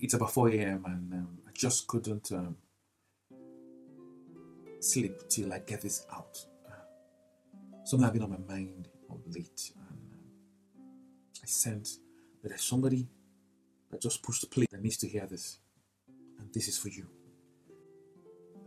It's 0.00 0.14
about 0.14 0.32
4 0.32 0.48
a.m. 0.50 0.84
and 0.86 1.12
um, 1.12 1.38
I 1.46 1.50
just 1.54 1.86
couldn't 1.86 2.30
um, 2.32 2.56
sleep 4.80 5.28
till 5.28 5.52
I 5.52 5.60
get 5.60 5.82
this 5.82 6.06
out. 6.12 6.38
Uh, 6.66 7.84
something 7.84 8.04
had 8.04 8.12
been 8.12 8.22
on 8.22 8.30
my 8.30 8.54
mind 8.54 8.88
of 9.10 9.20
late, 9.34 9.72
and 9.74 10.12
um, 10.12 10.30
I 11.42 11.46
sense 11.46 12.00
that 12.42 12.48
there's 12.50 12.64
somebody 12.64 13.06
that 13.90 14.00
just 14.00 14.22
pushed 14.22 14.50
play 14.50 14.66
that 14.70 14.82
needs 14.82 14.96
to 14.98 15.08
hear 15.08 15.26
this, 15.26 15.58
and 16.38 16.52
this 16.52 16.68
is 16.68 16.78
for 16.78 16.88
you. 16.88 17.06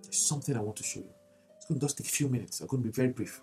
There's 0.04 0.18
something 0.18 0.56
I 0.56 0.61
want 0.61 0.78
to 0.78 0.84
show 0.84 1.00
you. 1.00 1.14
It's 1.56 1.66
going 1.66 1.80
to 1.80 1.86
just 1.86 1.98
take 1.98 2.07
a 2.07 2.10
few 2.10 2.30
minutes. 2.30 2.61
I'm 2.61 2.68
going 2.68 2.82
to 2.84 2.89
be 2.89 2.93
very 2.93 3.10
brief 3.10 3.42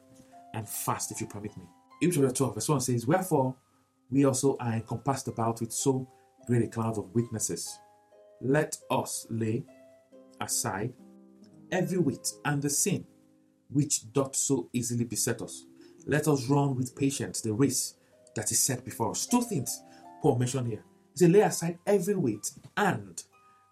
and 0.54 0.68
fast, 0.68 1.12
if 1.12 1.20
you 1.20 1.26
permit 1.26 1.56
me. 1.56 1.64
Hebrews 2.00 2.16
chapter 2.16 2.36
12, 2.36 2.54
verse 2.54 2.68
1 2.68 2.80
says, 2.80 3.06
Wherefore 3.06 3.54
we 4.10 4.24
also 4.24 4.56
are 4.58 4.72
encompassed 4.72 5.28
about 5.28 5.60
with 5.60 5.72
so 5.72 6.08
great 6.46 6.62
a 6.62 6.68
cloud 6.68 6.98
of 6.98 7.14
witnesses. 7.14 7.78
Let 8.40 8.76
us 8.90 9.26
lay 9.30 9.64
aside 10.40 10.92
every 11.72 11.98
weight 11.98 12.32
and 12.44 12.62
the 12.62 12.70
sin 12.70 13.06
which 13.70 14.12
doth 14.12 14.36
so 14.36 14.68
easily 14.72 15.04
beset 15.04 15.42
us. 15.42 15.66
Let 16.06 16.28
us 16.28 16.48
run 16.48 16.76
with 16.76 16.94
patience 16.94 17.40
the 17.40 17.52
race 17.52 17.94
that 18.34 18.50
is 18.52 18.60
set 18.60 18.84
before 18.84 19.10
us. 19.10 19.26
Two 19.26 19.42
things 19.42 19.82
Paul 20.22 20.38
mentioned 20.38 20.68
here. 20.68 20.84
He 21.12 21.18
said, 21.18 21.32
lay 21.32 21.40
aside 21.40 21.78
every 21.86 22.14
weight 22.14 22.50
and 22.76 23.22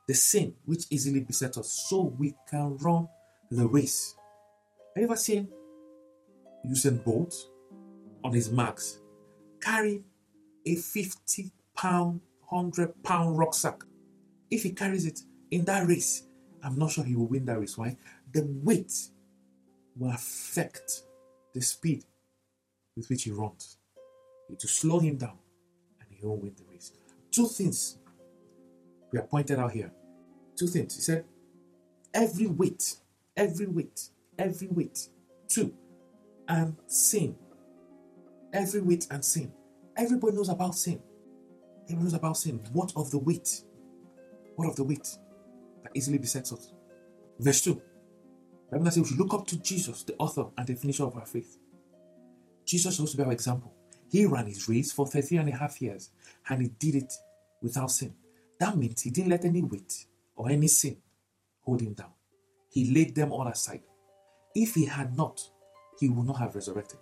the 0.08 0.14
sin 0.14 0.54
which 0.64 0.86
easily 0.90 1.20
beset 1.20 1.56
us 1.56 1.86
so 1.88 2.14
we 2.18 2.34
can 2.50 2.76
run 2.78 3.08
the 3.50 3.66
race. 3.66 4.16
Have 4.96 5.02
you 5.02 5.08
ever 5.08 5.16
seen 5.16 5.48
Usain 6.66 7.02
Bolt 7.04 7.34
on 8.22 8.32
his 8.32 8.50
marks 8.50 8.98
carry 9.60 10.02
a 10.66 10.74
50 10.76 11.50
pound 11.76 12.20
100 12.48 13.02
pound 13.02 13.38
rucksack. 13.38 13.82
If 14.50 14.62
he 14.62 14.70
carries 14.70 15.06
it 15.06 15.20
in 15.50 15.64
that 15.66 15.86
race, 15.86 16.24
I'm 16.62 16.78
not 16.78 16.92
sure 16.92 17.04
he 17.04 17.16
will 17.16 17.26
win 17.26 17.44
that 17.46 17.58
race. 17.58 17.76
Why? 17.76 17.96
The 18.32 18.46
weight 18.62 18.92
will 19.96 20.10
affect 20.10 21.02
the 21.52 21.60
speed 21.60 22.04
with 22.96 23.08
which 23.08 23.24
he 23.24 23.30
runs. 23.30 23.78
It 24.48 24.60
will 24.62 24.68
slow 24.68 24.98
him 24.98 25.16
down 25.16 25.38
and 26.00 26.08
he 26.10 26.24
won't 26.24 26.42
win 26.42 26.54
the 26.56 26.64
race. 26.70 26.92
Two 27.30 27.46
things 27.46 27.98
we 29.12 29.18
are 29.18 29.26
pointed 29.26 29.58
out 29.58 29.72
here. 29.72 29.92
Two 30.56 30.66
things. 30.66 30.96
He 30.96 31.02
said, 31.02 31.24
every 32.12 32.46
weight, 32.46 32.96
every 33.36 33.66
weight, 33.66 34.08
every 34.38 34.68
weight. 34.68 35.08
Two, 35.48 35.74
and 36.48 36.76
sin. 36.86 37.36
Every 38.52 38.80
weight 38.80 39.06
and 39.10 39.24
sin. 39.24 39.52
Everybody 39.96 40.36
knows 40.36 40.48
about 40.48 40.74
sin. 40.74 41.00
He 41.86 41.94
knows 41.94 42.14
about 42.14 42.36
sin. 42.36 42.60
What 42.72 42.92
of 42.96 43.10
the 43.10 43.18
weight? 43.18 43.62
What 44.56 44.68
of 44.68 44.76
the 44.76 44.84
weight 44.84 45.08
that 45.82 45.92
easily 45.94 46.18
besets 46.18 46.52
us? 46.52 46.72
Verse 47.38 47.60
2. 47.62 47.80
Bible 48.70 48.86
says 48.86 48.98
we 48.98 49.08
should 49.08 49.18
look 49.18 49.34
up 49.34 49.46
to 49.48 49.58
Jesus, 49.60 50.02
the 50.02 50.14
author 50.18 50.46
and 50.56 50.66
the 50.66 50.74
finisher 50.74 51.04
of 51.04 51.16
our 51.16 51.26
faith. 51.26 51.58
Jesus 52.64 52.96
supposed 52.96 53.12
to 53.12 53.18
be 53.18 53.24
our 53.24 53.32
example. 53.32 53.72
He 54.10 54.26
ran 54.26 54.46
his 54.46 54.68
race 54.68 54.92
for 54.92 55.06
33 55.06 55.38
and 55.38 55.48
a 55.50 55.56
half 55.56 55.80
years 55.82 56.10
and 56.48 56.62
he 56.62 56.68
did 56.78 56.94
it 56.96 57.12
without 57.62 57.90
sin. 57.90 58.14
That 58.58 58.76
means 58.76 59.02
he 59.02 59.10
didn't 59.10 59.30
let 59.30 59.44
any 59.44 59.62
weight 59.62 60.06
or 60.36 60.50
any 60.50 60.68
sin 60.68 60.96
hold 61.62 61.80
him 61.80 61.94
down. 61.94 62.12
He 62.70 62.92
laid 62.92 63.14
them 63.14 63.32
all 63.32 63.46
aside. 63.46 63.82
If 64.54 64.74
he 64.74 64.86
had 64.86 65.16
not, 65.16 65.40
he 65.98 66.08
would 66.08 66.26
not 66.26 66.38
have 66.38 66.54
resurrected. 66.54 66.98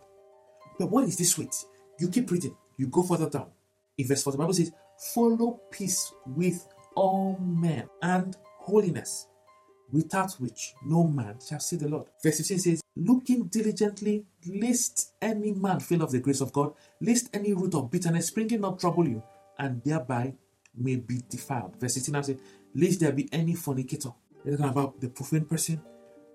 But 0.78 0.91
what 0.91 1.05
is 1.05 1.16
this 1.16 1.38
weight? 1.38 1.55
You 1.98 2.08
keep 2.08 2.30
reading, 2.30 2.56
you 2.77 2.86
go 2.86 3.03
further 3.03 3.28
down. 3.28 3.50
In 3.98 4.07
verse 4.07 4.23
4, 4.23 4.33
the 4.33 4.39
Bible 4.39 4.55
says, 4.55 4.73
Follow 5.15 5.61
peace 5.71 6.12
with 6.27 6.67
all 6.95 7.39
men 7.41 7.89
and 8.03 8.37
holiness, 8.59 9.27
without 9.91 10.33
which 10.34 10.75
no 10.84 11.05
man 11.05 11.39
shall 11.47 11.61
see 11.61 11.77
the 11.77 11.89
Lord. 11.89 12.06
Verse 12.22 12.39
15 12.39 12.59
says, 12.59 12.83
Looking 12.97 13.44
diligently, 13.44 14.25
lest 14.47 15.12
any 15.21 15.53
man 15.53 15.81
fail 15.81 16.03
of 16.03 16.12
the 16.12 16.21
grace 16.21 16.41
of 16.41 16.53
God, 16.53 16.75
lest 17.00 17.34
any 17.34 17.53
root 17.53 17.75
of 17.75 17.91
bitterness 17.91 18.28
springing 18.28 18.65
up 18.65 18.78
trouble 18.78 19.09
you, 19.09 19.22
and 19.59 19.83
thereby 19.83 20.34
may 20.77 20.97
be 20.97 21.22
defiled. 21.28 21.78
Verse 21.81 21.95
16 21.95 22.12
now 22.12 22.22
says, 22.22 22.39
Lest 22.75 23.00
there 23.00 23.12
be 23.12 23.28
any 23.33 23.55
fornicator. 23.55 24.11
They're 24.45 24.56
talking 24.56 24.72
about 24.72 25.00
the 25.00 25.09
profane 25.09 25.45
person 25.45 25.81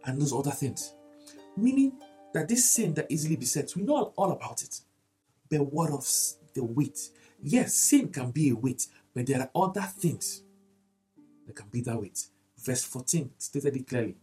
and 0.05 0.21
those 0.21 0.33
other 0.33 0.51
things. 0.51 0.93
Meaning 1.55 1.93
that 2.33 2.47
this 2.47 2.69
sin 2.69 2.93
that 2.93 3.07
easily 3.09 3.35
besets, 3.35 3.75
we 3.75 3.83
know 3.83 4.13
all 4.15 4.31
about 4.31 4.61
it. 4.61 4.81
But 5.49 5.71
what 5.71 5.91
of 5.91 6.07
the 6.53 6.63
weight? 6.63 7.09
Yes, 7.41 7.73
sin 7.73 8.09
can 8.09 8.31
be 8.31 8.49
a 8.49 8.55
weight, 8.55 8.87
but 9.13 9.25
there 9.25 9.41
are 9.41 9.49
other 9.55 9.81
things 9.81 10.43
that 11.45 11.55
can 11.55 11.67
be 11.69 11.81
that 11.81 11.99
weight. 11.99 12.27
Verse 12.57 12.83
14 12.83 13.31
stated 13.37 13.75
it 13.75 13.87
clearly. 13.87 14.15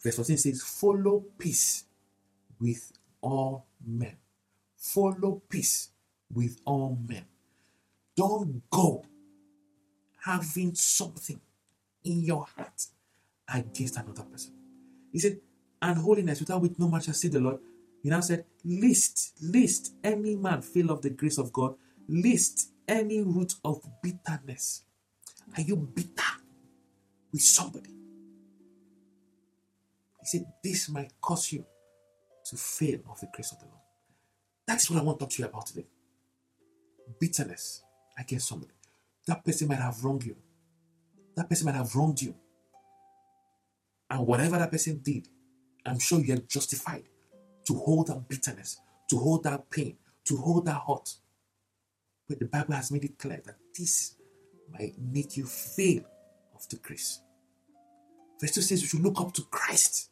Verse 0.00 0.16
14 0.16 0.36
says, 0.36 0.62
Follow 0.62 1.24
peace 1.38 1.84
with 2.60 2.92
all 3.20 3.66
men. 3.84 4.16
Follow 4.76 5.42
peace 5.48 5.90
with 6.32 6.60
all 6.64 6.98
men. 7.08 7.24
Don't 8.16 8.62
go 8.70 9.04
having 10.24 10.74
something 10.74 11.40
in 12.04 12.20
your 12.22 12.46
heart 12.56 12.86
against 13.52 13.96
another 13.96 14.22
person. 14.22 14.52
He 15.12 15.18
said, 15.18 15.38
and 15.82 15.98
holiness 15.98 16.40
without 16.40 16.62
which 16.62 16.78
no 16.78 16.88
man 16.88 17.00
shall 17.00 17.14
see 17.14 17.28
the 17.28 17.40
Lord. 17.40 17.58
He 18.02 18.08
now 18.08 18.20
said, 18.20 18.44
Lest, 18.64 19.34
lest 19.42 19.92
any 20.02 20.36
man 20.36 20.62
fail 20.62 20.90
of 20.90 21.02
the 21.02 21.10
grace 21.10 21.38
of 21.38 21.52
God, 21.52 21.74
lest 22.08 22.70
any 22.88 23.20
root 23.22 23.54
of 23.64 23.82
bitterness. 24.02 24.82
Are 25.56 25.62
you 25.62 25.76
bitter 25.76 26.22
with 27.32 27.42
somebody? 27.42 27.90
He 30.20 30.26
said, 30.26 30.46
This 30.62 30.88
might 30.88 31.12
cause 31.20 31.52
you 31.52 31.64
to 32.46 32.56
fail 32.56 33.00
of 33.10 33.20
the 33.20 33.28
grace 33.32 33.52
of 33.52 33.58
the 33.58 33.66
Lord. 33.66 33.80
That 34.66 34.78
is 34.82 34.90
what 34.90 35.00
I 35.00 35.02
want 35.02 35.18
to 35.18 35.24
talk 35.24 35.32
to 35.32 35.42
you 35.42 35.48
about 35.48 35.66
today. 35.66 35.86
Bitterness 37.20 37.82
against 38.18 38.48
somebody. 38.48 38.72
That 39.26 39.44
person 39.44 39.68
might 39.68 39.78
have 39.78 40.02
wronged 40.04 40.24
you. 40.24 40.36
That 41.36 41.48
person 41.48 41.66
might 41.66 41.74
have 41.74 41.94
wronged 41.94 42.22
you. 42.22 42.34
And 44.10 44.26
whatever 44.26 44.58
that 44.58 44.70
person 44.70 45.00
did, 45.02 45.28
I'm 45.84 45.98
sure 45.98 46.20
you're 46.20 46.38
justified 46.38 47.04
to 47.66 47.74
hold 47.74 48.08
that 48.08 48.28
bitterness, 48.28 48.78
to 49.10 49.18
hold 49.18 49.44
that 49.44 49.68
pain, 49.70 49.96
to 50.24 50.36
hold 50.36 50.66
that 50.66 50.82
hurt. 50.86 51.14
But 52.28 52.38
the 52.40 52.46
Bible 52.46 52.74
has 52.74 52.90
made 52.90 53.04
it 53.04 53.18
clear 53.18 53.40
that 53.44 53.56
this 53.76 54.14
might 54.72 54.94
make 54.98 55.36
you 55.36 55.46
fail 55.46 56.02
of 56.54 56.68
the 56.68 56.76
grace. 56.76 57.20
Verse 58.40 58.52
2 58.52 58.60
says 58.60 58.82
we 58.82 58.88
should 58.88 59.02
look 59.02 59.20
up 59.20 59.32
to 59.34 59.42
Christ. 59.42 60.10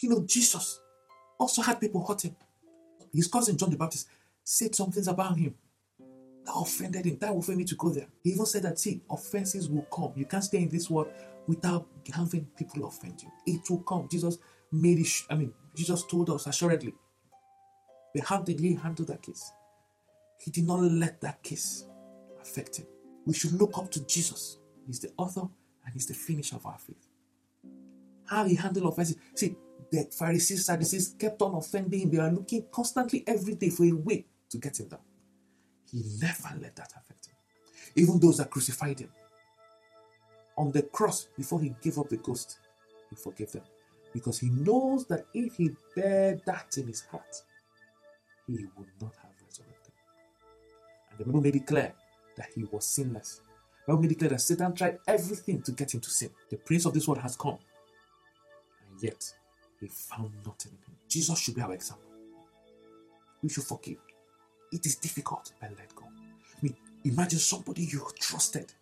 You 0.00 0.10
know, 0.10 0.24
Jesus 0.26 0.80
also 1.38 1.62
had 1.62 1.80
people 1.80 2.04
hurt 2.06 2.22
him. 2.22 2.36
His 3.12 3.26
cousin 3.26 3.56
John 3.56 3.70
the 3.70 3.76
Baptist 3.76 4.08
said 4.42 4.74
some 4.74 4.90
things 4.90 5.08
about 5.08 5.36
him 5.36 5.54
that 6.44 6.52
offended 6.54 7.06
him. 7.06 7.18
That 7.18 7.32
offended 7.32 7.58
me 7.58 7.64
to 7.64 7.76
go 7.76 7.90
there. 7.90 8.06
He 8.22 8.30
even 8.30 8.46
said 8.46 8.62
that, 8.62 8.78
see, 8.78 9.02
offenses 9.10 9.68
will 9.68 9.86
come. 9.92 10.12
You 10.16 10.26
can't 10.26 10.44
stay 10.44 10.58
in 10.58 10.68
this 10.68 10.90
world 10.90 11.08
without 11.46 11.86
having 12.12 12.46
people 12.56 12.86
offend 12.86 13.22
you. 13.22 13.30
It 13.46 13.62
will 13.70 13.80
come. 13.80 14.08
Jesus 14.10 14.38
made 14.70 14.98
it, 14.98 15.08
I 15.30 15.36
mean, 15.36 15.52
Jesus 15.74 16.04
told 16.06 16.30
us 16.30 16.46
assuredly. 16.46 16.94
But 18.14 18.24
how 18.24 18.42
did 18.42 18.60
he 18.60 18.74
handle 18.74 19.04
that 19.06 19.22
case? 19.22 19.50
He 20.38 20.50
did 20.50 20.66
not 20.66 20.80
let 20.80 21.20
that 21.22 21.42
case 21.42 21.86
affect 22.40 22.76
him. 22.76 22.86
We 23.26 23.34
should 23.34 23.52
look 23.52 23.78
up 23.78 23.90
to 23.92 24.04
Jesus. 24.06 24.58
He's 24.86 25.00
the 25.00 25.12
author 25.16 25.48
and 25.84 25.94
he's 25.94 26.06
the 26.06 26.14
finisher 26.14 26.56
of 26.56 26.66
our 26.66 26.78
faith. 26.78 27.06
How 28.26 28.44
he 28.44 28.54
handled 28.54 28.92
offenses. 28.92 29.16
See, 29.34 29.56
the 29.90 30.04
Pharisees, 30.04 30.66
Sadducees 30.66 31.14
kept 31.18 31.40
on 31.42 31.54
offending 31.54 32.00
him. 32.00 32.10
They 32.10 32.18
are 32.18 32.30
looking 32.30 32.66
constantly 32.70 33.24
every 33.26 33.54
day 33.54 33.70
for 33.70 33.84
a 33.84 33.92
way 33.92 34.26
to 34.50 34.58
get 34.58 34.80
him 34.80 34.88
down. 34.88 35.00
He 35.90 36.02
never 36.20 36.58
let 36.60 36.76
that 36.76 36.92
affect 36.96 37.26
him. 37.26 37.34
Even 37.96 38.18
those 38.18 38.38
that 38.38 38.50
crucified 38.50 38.98
him. 38.98 39.10
On 40.56 40.70
the 40.70 40.82
cross, 40.82 41.28
before 41.36 41.60
he 41.60 41.74
gave 41.82 41.98
up 41.98 42.08
the 42.08 42.16
ghost, 42.16 42.58
he 43.10 43.16
forgave 43.16 43.52
them. 43.52 43.62
Because 44.12 44.38
he 44.38 44.48
knows 44.48 45.06
that 45.06 45.26
if 45.34 45.56
he 45.56 45.70
bear 45.96 46.40
that 46.46 46.76
in 46.76 46.86
his 46.86 47.02
heart, 47.02 47.42
he 48.46 48.66
would 48.76 48.88
not 49.00 49.14
have. 49.22 49.33
And 51.14 51.20
the 51.20 51.24
Bible 51.24 51.40
made 51.40 51.56
it 51.56 51.66
clear 51.66 51.92
that 52.36 52.48
he 52.54 52.64
was 52.64 52.84
sinless. 52.84 53.40
The 53.86 53.92
Bible 53.92 54.02
made 54.02 54.12
it 54.12 54.18
clear 54.18 54.30
that 54.30 54.40
Satan 54.40 54.74
tried 54.74 54.98
everything 55.06 55.62
to 55.62 55.72
get 55.72 55.94
him 55.94 56.00
to 56.00 56.10
sin. 56.10 56.30
The 56.50 56.56
prince 56.56 56.84
of 56.86 56.94
this 56.94 57.06
world 57.06 57.20
has 57.20 57.36
come. 57.36 57.58
And 58.90 59.02
yet, 59.02 59.32
he 59.80 59.86
found 59.88 60.32
nothing 60.44 60.72
in 60.72 60.78
him. 60.78 60.96
Jesus 61.08 61.38
should 61.38 61.54
be 61.54 61.62
our 61.62 61.72
example. 61.72 62.10
We 63.42 63.48
should 63.48 63.64
forgive. 63.64 63.98
It 64.72 64.84
is 64.86 64.96
difficult, 64.96 65.52
but 65.60 65.70
let 65.78 65.94
go. 65.94 66.04
I 66.04 66.58
mean, 66.62 66.74
imagine 67.04 67.38
somebody 67.38 67.82
you 67.82 68.04
trusted, 68.18 68.72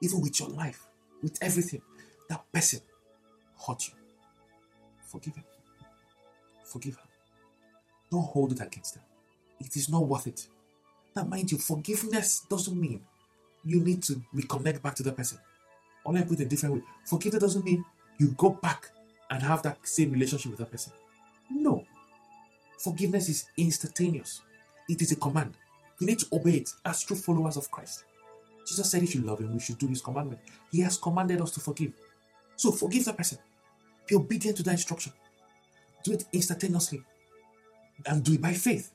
even 0.00 0.20
with 0.20 0.38
your 0.38 0.50
life, 0.50 0.86
with 1.22 1.38
everything. 1.40 1.80
That 2.28 2.44
person 2.52 2.80
hurt 3.66 3.88
you. 3.88 3.94
Forgive 5.06 5.36
him. 5.36 5.44
Forgive 6.64 6.96
her. 6.96 7.08
Don't 8.10 8.22
hold 8.22 8.52
it 8.52 8.60
against 8.60 8.94
them. 8.94 9.04
It 9.60 9.76
is 9.76 9.88
not 9.88 10.06
worth 10.06 10.26
it. 10.26 10.46
Now, 11.14 11.24
mind 11.24 11.50
you, 11.50 11.58
forgiveness 11.58 12.46
doesn't 12.48 12.78
mean 12.78 13.02
you 13.64 13.80
need 13.80 14.02
to 14.04 14.22
reconnect 14.34 14.82
back 14.82 14.94
to 14.96 15.02
the 15.02 15.12
person. 15.12 15.38
Or 16.04 16.12
let 16.12 16.24
me 16.24 16.28
put 16.28 16.40
it 16.40 16.44
a 16.44 16.48
different 16.48 16.76
way. 16.76 16.82
Forgiveness 17.04 17.42
doesn't 17.42 17.64
mean 17.64 17.84
you 18.18 18.28
go 18.36 18.50
back 18.50 18.90
and 19.30 19.42
have 19.42 19.62
that 19.62 19.78
same 19.86 20.12
relationship 20.12 20.50
with 20.50 20.58
that 20.60 20.70
person. 20.70 20.92
No. 21.50 21.84
Forgiveness 22.78 23.28
is 23.28 23.44
instantaneous. 23.56 24.40
It 24.88 25.02
is 25.02 25.12
a 25.12 25.16
command. 25.16 25.54
You 25.98 26.06
need 26.06 26.18
to 26.20 26.26
obey 26.32 26.52
it 26.52 26.70
as 26.84 27.02
true 27.02 27.16
followers 27.16 27.56
of 27.56 27.70
Christ. 27.70 28.04
Jesus 28.66 28.90
said 28.90 29.02
if 29.02 29.14
you 29.14 29.22
love 29.22 29.40
him, 29.40 29.52
we 29.52 29.60
should 29.60 29.78
do 29.78 29.88
his 29.88 30.00
commandment. 30.00 30.40
He 30.70 30.80
has 30.80 30.96
commanded 30.96 31.40
us 31.40 31.50
to 31.52 31.60
forgive. 31.60 31.92
So 32.56 32.70
forgive 32.70 33.04
the 33.04 33.12
person. 33.12 33.38
Be 34.06 34.16
obedient 34.16 34.56
to 34.58 34.62
that 34.64 34.72
instruction. 34.72 35.12
Do 36.04 36.12
it 36.12 36.24
instantaneously. 36.32 37.02
And 38.06 38.24
do 38.24 38.32
it 38.32 38.40
by 38.40 38.54
faith. 38.54 38.92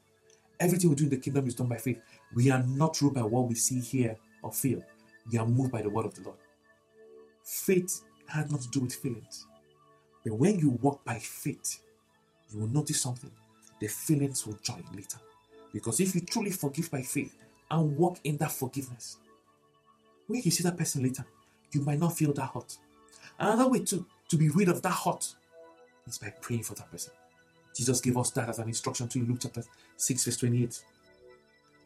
Everything 0.60 0.90
we 0.90 0.96
do 0.96 1.04
in 1.06 1.10
the 1.10 1.18
kingdom 1.18 1.48
is 1.48 1.56
done 1.56 1.68
by 1.68 1.78
faith. 1.78 2.00
We 2.34 2.50
are 2.52 2.64
not 2.64 3.02
ruled 3.02 3.16
by 3.16 3.24
what 3.24 3.48
we 3.48 3.56
see, 3.56 3.80
hear, 3.80 4.18
or 4.42 4.52
feel. 4.52 4.84
We 5.32 5.38
are 5.38 5.46
moved 5.46 5.72
by 5.72 5.82
the 5.82 5.90
word 5.90 6.06
of 6.06 6.16
the 6.16 6.22
Lord. 6.22 6.38
Faith 7.44 8.02
has 8.28 8.50
not 8.50 8.62
to 8.62 8.70
do 8.70 8.82
with 8.82 8.96
feelings. 8.96 9.46
But 10.24 10.34
when 10.34 10.60
you 10.60 10.72
walk 10.82 11.04
by 11.04 11.20
faith, 11.20 11.82
you 12.52 12.60
will 12.60 12.68
notice 12.68 13.02
something. 13.02 13.32
The 13.80 13.88
feelings 13.88 14.46
will 14.46 14.58
join 14.64 14.84
later. 14.94 15.18
Because 15.74 16.00
if 16.00 16.16
you 16.16 16.22
truly 16.22 16.52
forgive 16.52 16.90
by 16.90 17.02
faith 17.02 17.36
and 17.70 17.98
walk 17.98 18.20
in 18.24 18.38
that 18.38 18.52
forgiveness, 18.52 19.18
when 20.28 20.42
you 20.42 20.52
see 20.52 20.64
that 20.64 20.78
person 20.78 21.04
later, 21.04 21.26
you 21.72 21.82
might 21.82 22.00
not 22.00 22.18
feel 22.18 22.34
that 22.34 22.52
hurt. 22.54 22.78
Another 23.38 23.70
way 23.70 23.80
to, 23.80 24.06
to 24.30 24.38
be 24.38 24.50
rid 24.50 24.70
of 24.70 24.82
that 24.82 24.92
hurt 24.92 25.36
is 26.08 26.18
by 26.18 26.34
praying 26.42 26.64
for 26.64 26.76
that 26.76 26.90
person. 26.92 27.14
Jesus 27.76 28.00
gave 28.00 28.18
us 28.18 28.32
that 28.32 28.50
as 28.50 28.60
an 28.60 28.68
instruction 28.68 29.08
to 29.10 29.20
Luke 29.20 29.40
chapter 29.42 29.64
6, 29.98 30.24
verse 30.24 30.38
28. 30.38 30.82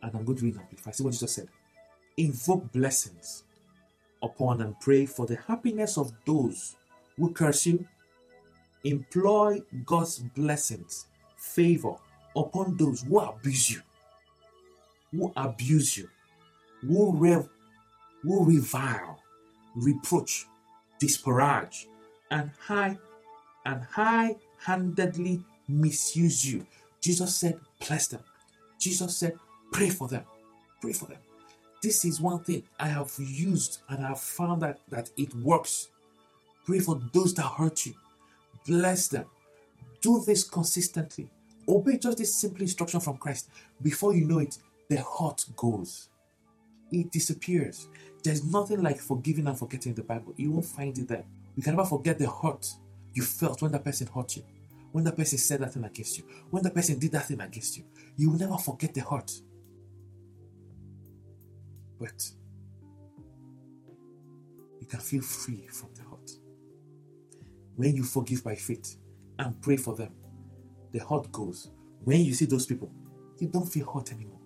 And 0.03 0.15
I'm 0.15 0.23
going 0.23 0.37
to 0.37 0.45
read 0.45 0.57
amplify. 0.57 0.91
See 0.91 1.03
what 1.03 1.13
Jesus 1.13 1.33
said. 1.33 1.49
Invoke 2.17 2.71
blessings 2.71 3.43
upon 4.21 4.61
and 4.61 4.79
pray 4.79 5.05
for 5.05 5.25
the 5.25 5.37
happiness 5.47 5.97
of 5.97 6.11
those 6.25 6.75
who 7.17 7.31
curse 7.31 7.65
you. 7.65 7.85
Employ 8.83 9.61
God's 9.85 10.19
blessings, 10.19 11.07
favor 11.37 11.95
upon 12.35 12.77
those 12.77 13.01
who 13.01 13.19
abuse 13.19 13.71
you, 13.71 13.81
who 15.11 15.33
abuse 15.35 15.97
you, 15.97 16.07
who, 16.81 17.15
rev- 17.17 17.49
who 18.21 18.45
revile, 18.45 19.19
reproach, 19.75 20.45
disparage, 20.99 21.87
and 22.31 22.51
high 22.59 22.97
and 23.65 23.83
high-handedly 23.83 25.43
misuse 25.69 26.43
you. 26.43 26.65
Jesus 26.99 27.35
said, 27.35 27.59
bless 27.87 28.07
them. 28.07 28.21
Jesus 28.79 29.15
said, 29.15 29.33
pray 29.71 29.89
for 29.89 30.07
them. 30.07 30.23
Pray 30.81 30.93
for 30.93 31.05
them. 31.05 31.19
This 31.81 32.03
is 32.03 32.19
one 32.19 32.43
thing 32.43 32.63
I 32.79 32.87
have 32.87 33.13
used 33.17 33.81
and 33.87 34.03
I 34.03 34.09
have 34.09 34.19
found 34.19 34.61
that, 34.61 34.79
that 34.89 35.09
it 35.15 35.33
works. 35.35 35.89
Pray 36.65 36.79
for 36.79 36.99
those 37.13 37.33
that 37.35 37.43
hurt 37.43 37.85
you. 37.85 37.93
Bless 38.67 39.07
them. 39.07 39.25
Do 40.01 40.21
this 40.25 40.43
consistently. 40.43 41.29
Obey 41.67 41.97
just 41.97 42.17
this 42.17 42.35
simple 42.35 42.61
instruction 42.61 42.99
from 42.99 43.17
Christ. 43.17 43.49
Before 43.81 44.13
you 44.13 44.25
know 44.25 44.39
it, 44.39 44.57
the 44.89 44.97
hurt 44.97 45.45
goes. 45.55 46.09
It 46.91 47.11
disappears. 47.11 47.87
There's 48.23 48.43
nothing 48.43 48.81
like 48.81 48.99
forgiving 48.99 49.47
and 49.47 49.57
forgetting 49.57 49.91
in 49.91 49.95
the 49.95 50.03
Bible. 50.03 50.33
You 50.35 50.51
won't 50.51 50.65
find 50.65 50.97
it 50.97 51.07
there. 51.07 51.23
You 51.55 51.63
can 51.63 51.75
never 51.75 51.87
forget 51.87 52.17
the 52.17 52.29
hurt 52.29 52.67
you 53.13 53.23
felt 53.23 53.61
when 53.61 53.71
that 53.71 53.83
person 53.83 54.07
hurt 54.07 54.35
you, 54.37 54.43
when 54.91 55.03
that 55.03 55.15
person 55.15 55.37
said 55.37 55.61
that 55.61 55.73
thing 55.73 55.83
against 55.83 56.17
you, 56.17 56.23
when 56.49 56.63
that 56.63 56.73
person 56.73 56.97
did 56.97 57.11
that 57.11 57.25
thing 57.25 57.39
against 57.41 57.77
you. 57.77 57.83
You 58.15 58.31
will 58.31 58.39
never 58.39 58.57
forget 58.57 58.93
the 58.93 59.01
hurt. 59.01 59.31
But 61.99 62.31
you 64.79 64.87
can 64.87 64.99
feel 64.99 65.21
free 65.21 65.67
from 65.67 65.89
the 65.93 66.01
hurt. 66.03 66.31
When 67.75 67.95
you 67.95 68.03
forgive 68.03 68.43
by 68.43 68.55
faith 68.55 68.97
and 69.37 69.61
pray 69.61 69.77
for 69.77 69.95
them, 69.95 70.11
the 70.91 70.99
hurt 70.99 71.31
goes. 71.31 71.71
When 72.03 72.21
you 72.21 72.33
see 72.33 72.45
those 72.45 72.65
people, 72.65 72.91
you 73.37 73.47
don't 73.47 73.71
feel 73.71 73.91
hurt 73.91 74.11
anymore. 74.11 74.39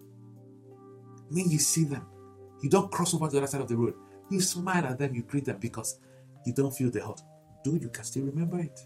When 1.30 1.50
you 1.50 1.60
see 1.60 1.86
them, 1.86 2.06
you 2.62 2.69
don't 2.69 2.92
cross 2.92 3.13
over 3.13 3.28
to 3.28 3.31
the 3.31 3.38
other 3.39 3.48
side 3.48 3.62
of 3.62 3.68
the 3.68 3.78
road. 3.78 3.96
You 4.30 4.42
smile 4.42 4.86
at 4.86 5.00
them, 5.00 5.16
you 5.16 5.24
greet 5.24 5.46
them 5.46 5.57
because 5.60 6.00
you 6.46 6.54
don't 6.54 6.72
feel 6.72 6.92
the 6.92 7.00
hurt. 7.00 7.22
Do 7.63 7.75
you 7.75 7.89
can 7.89 8.04
still 8.04 8.24
remember 8.25 8.60
it? 8.60 8.80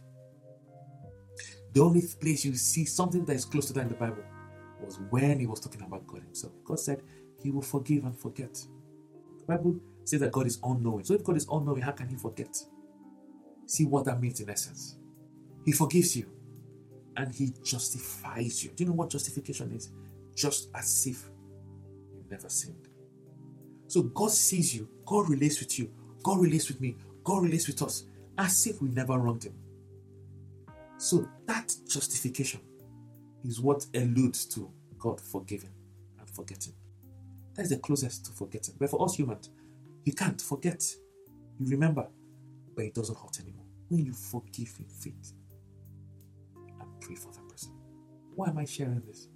The 1.73 1.81
only 1.81 2.01
place 2.19 2.45
you 2.45 2.55
see 2.55 2.85
something 2.85 3.25
that 3.25 3.33
is 3.33 3.45
close 3.45 3.65
to 3.67 3.73
that 3.73 3.81
in 3.81 3.89
the 3.89 3.95
Bible 3.95 4.23
was 4.81 4.99
when 5.09 5.39
he 5.39 5.45
was 5.45 5.59
talking 5.59 5.81
about 5.81 6.07
God 6.07 6.21
Himself. 6.23 6.53
God 6.63 6.79
said 6.79 7.01
He 7.41 7.51
will 7.51 7.61
forgive 7.61 8.05
and 8.05 8.17
forget. 8.17 8.53
The 8.53 9.45
Bible 9.45 9.79
says 10.03 10.21
that 10.21 10.31
God 10.31 10.47
is 10.47 10.59
unknowing. 10.63 11.03
So 11.03 11.13
if 11.13 11.23
God 11.23 11.37
is 11.37 11.47
unknowing, 11.51 11.81
how 11.81 11.91
can 11.91 12.07
He 12.07 12.15
forget? 12.15 12.55
See 13.65 13.85
what 13.85 14.05
that 14.05 14.21
means 14.21 14.39
in 14.39 14.49
essence. 14.49 14.97
He 15.65 15.71
forgives 15.71 16.15
you 16.15 16.27
and 17.17 17.33
He 17.33 17.53
justifies 17.63 18.63
you. 18.63 18.71
Do 18.75 18.83
you 18.83 18.89
know 18.89 18.95
what 18.95 19.09
justification 19.09 19.71
is? 19.73 19.89
Just 20.35 20.69
as 20.73 21.05
if 21.07 21.29
you 22.13 22.23
never 22.29 22.49
sinned. 22.49 22.87
So 23.87 24.03
God 24.03 24.31
sees 24.31 24.75
you, 24.75 24.87
God 25.05 25.29
relates 25.29 25.59
with 25.59 25.77
you, 25.79 25.91
God 26.23 26.39
relates 26.39 26.67
with 26.67 26.79
me, 26.81 26.95
God 27.23 27.43
relates 27.43 27.67
with 27.67 27.81
us 27.81 28.03
as 28.37 28.67
if 28.67 28.81
we 28.81 28.89
never 28.89 29.17
wronged 29.17 29.45
Him. 29.45 29.53
So 30.97 31.27
that 31.45 31.73
justification 31.87 32.61
is 33.45 33.61
what 33.61 33.85
alludes 33.93 34.45
to 34.47 34.71
God 34.97 35.21
forgiving 35.21 35.73
and 36.19 36.29
forgetting. 36.29 36.73
That 37.55 37.63
is 37.63 37.69
the 37.69 37.77
closest 37.77 38.25
to 38.25 38.31
forgetting. 38.31 38.75
But 38.79 38.89
for 38.89 39.03
us 39.03 39.15
humans, 39.15 39.49
you 40.05 40.13
can't 40.13 40.41
forget. 40.41 40.83
You 41.59 41.69
remember, 41.69 42.07
but 42.75 42.85
it 42.85 42.95
doesn't 42.95 43.17
hurt 43.17 43.39
anymore. 43.39 43.65
When 43.89 44.05
you 44.05 44.13
forgive 44.13 44.75
in 44.79 44.85
faith 44.85 45.33
and 46.55 47.01
pray 47.01 47.15
for 47.15 47.31
that 47.31 47.47
person. 47.49 47.73
Why 48.35 48.49
am 48.49 48.57
I 48.57 48.65
sharing 48.65 49.01
this? 49.01 49.29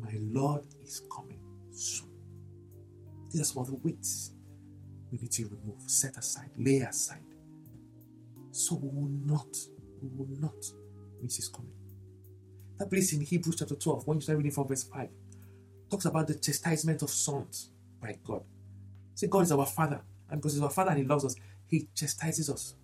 My 0.00 0.12
Lord 0.20 0.64
is 0.82 1.02
coming 1.14 1.40
soon. 1.70 2.10
These 3.30 3.56
are 3.56 3.64
the 3.64 3.74
weights 3.74 4.32
we 5.10 5.18
need 5.18 5.32
to 5.32 5.44
remove, 5.44 5.82
set 5.86 6.16
aside, 6.16 6.50
lay 6.56 6.78
aside. 6.78 7.22
So 8.50 8.76
we 8.76 8.88
will 8.88 9.10
not 9.24 9.56
we 10.02 10.08
will 10.16 10.40
not 10.40 10.54
miss 11.22 11.36
his 11.36 11.48
coming. 11.48 11.72
That 12.78 12.90
place 12.90 13.12
in 13.12 13.20
Hebrews 13.20 13.56
chapter 13.58 13.76
12, 13.76 14.06
when 14.06 14.18
you 14.18 14.22
start 14.22 14.38
reading 14.38 14.52
from 14.52 14.66
verse 14.66 14.82
5, 14.84 15.08
talks 15.90 16.04
about 16.06 16.26
the 16.26 16.34
chastisement 16.34 17.02
of 17.02 17.10
sons 17.10 17.70
by 18.00 18.16
God. 18.24 18.42
See, 19.14 19.26
God 19.26 19.42
is 19.42 19.52
our 19.52 19.66
Father, 19.66 20.00
and 20.30 20.40
because 20.40 20.54
He's 20.54 20.62
our 20.62 20.70
Father 20.70 20.90
and 20.90 20.98
He 21.00 21.04
loves 21.04 21.24
us, 21.24 21.36
He 21.66 21.88
chastises 21.94 22.50
us. 22.50 22.74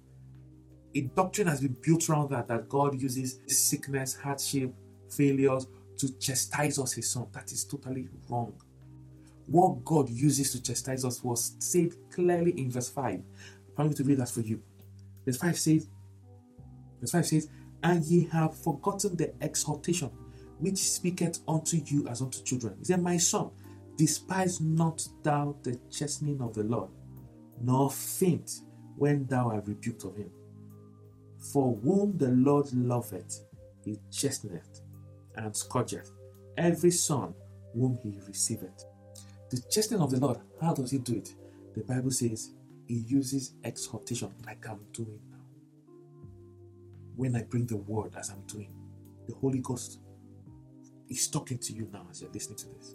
A 0.95 1.00
doctrine 1.00 1.49
has 1.49 1.61
been 1.61 1.76
built 1.83 2.09
around 2.09 2.31
that, 2.31 2.49
that 2.49 2.69
God 2.69 3.00
uses 3.00 3.40
sickness, 3.47 4.14
hardship, 4.14 4.73
failures 5.11 5.66
to 5.99 6.19
chastise 6.19 6.78
us, 6.78 6.93
His 6.93 7.11
Son. 7.11 7.26
That 7.33 7.50
is 7.50 7.64
totally 7.64 8.09
wrong. 8.28 8.54
What 9.47 9.85
God 9.85 10.11
uses 10.11 10.52
to 10.52 10.62
chastise 10.62 11.04
us 11.04 11.25
was 11.25 11.57
said 11.59 11.93
clearly 12.11 12.52
in 12.59 12.71
verse 12.71 12.90
5. 12.90 13.23
I'm 13.78 13.87
going 13.87 13.95
to 13.95 14.04
read 14.04 14.19
that 14.19 14.28
for 14.28 14.40
you. 14.40 14.62
Verse 15.25 15.38
5 15.38 15.59
says, 15.59 15.88
Verse 17.00 17.12
5 17.12 17.26
says, 17.26 17.49
And 17.83 18.05
ye 18.05 18.28
have 18.33 18.57
forgotten 18.57 19.17
the 19.17 19.33
exhortation 19.43 20.11
which 20.59 20.78
speaketh 20.78 21.40
unto 21.47 21.78
you 21.87 22.07
as 22.09 22.21
unto 22.21 22.43
children. 22.43 22.76
He 22.78 22.85
said, 22.85 23.02
My 23.02 23.17
son, 23.17 23.50
despise 23.97 24.61
not 24.61 25.07
thou 25.23 25.57
the 25.62 25.78
chastening 25.90 26.40
of 26.40 26.55
the 26.55 26.64
Lord, 26.64 26.90
nor 27.61 27.90
faint 27.90 28.50
when 28.97 29.26
thou 29.26 29.50
art 29.50 29.67
rebuked 29.67 30.05
of 30.05 30.17
him. 30.17 30.31
For 31.52 31.76
whom 31.76 32.19
the 32.19 32.31
Lord 32.31 32.73
loveth, 32.73 33.40
he 33.85 33.99
chasteneth 34.11 34.81
and 35.37 35.55
scourgeth 35.57 36.11
every 36.57 36.90
son 36.90 37.33
whom 37.73 37.99
he 38.02 38.19
receiveth. 38.26 38.85
The 39.50 39.62
chastening 39.71 40.00
of 40.00 40.11
the 40.11 40.19
Lord, 40.19 40.38
how 40.61 40.75
does 40.75 40.90
he 40.90 40.99
do 40.99 41.17
it? 41.17 41.33
The 41.75 41.85
Bible 41.85 42.11
says 42.11 42.50
he 42.87 42.95
uses 42.95 43.55
exhortation, 43.64 44.35
like 44.45 44.69
I'm 44.69 44.81
doing 44.93 45.21
when 47.19 47.35
I 47.35 47.43
bring 47.43 47.67
the 47.67 47.77
word 47.77 48.15
as 48.17 48.31
I'm 48.31 48.47
doing. 48.47 48.73
The 49.27 49.35
Holy 49.35 49.59
Ghost 49.59 49.99
is 51.11 51.29
talking 51.29 51.59
to 51.59 51.73
you 51.73 51.89
now 51.93 52.07
as 52.09 52.23
you're 52.23 52.31
listening 52.31 52.59
to 52.59 52.69
this. 52.69 52.95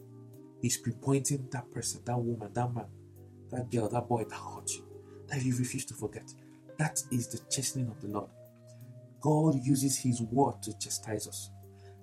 He's 0.62 0.82
pinpointing 0.82 1.52
that 1.52 1.70
person, 1.72 2.00
that 2.06 2.18
woman, 2.18 2.50
that 2.54 2.74
man, 2.74 2.86
that 3.52 3.70
girl, 3.70 3.90
that 3.90 4.08
boy 4.08 4.24
that 4.24 4.36
hurt 4.36 4.72
you, 4.72 4.86
that 5.28 5.44
you 5.44 5.54
refuse 5.58 5.84
to 5.86 5.94
forget. 5.94 6.34
That 6.80 7.04
is 7.12 7.28
the 7.28 7.40
chastening 7.52 7.90
of 7.90 8.00
the 8.00 8.08
Lord. 8.08 8.30
God 9.20 9.56
uses 9.62 9.98
His 9.98 10.22
word 10.22 10.64
to 10.64 10.78
chastise 10.80 11.28
us. 11.28 11.50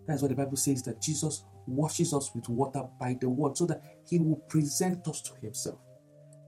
That's 0.07 0.21
why 0.21 0.29
the 0.29 0.35
Bible 0.35 0.59
says 0.59 0.83
that 0.83 1.01
Jesus 1.01 1.45
washes 1.67 2.13
us 2.13 2.35
with 2.35 2.51
water 2.51 2.83
by 3.01 3.17
the 3.19 3.31
word 3.31 3.57
so 3.57 3.65
that 3.65 3.83
He 4.07 4.19
will 4.19 4.43
present 4.51 5.09
us 5.09 5.23
to 5.23 5.33
Himself. 5.41 5.79